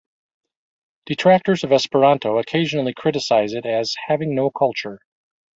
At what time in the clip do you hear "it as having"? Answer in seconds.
3.53-4.33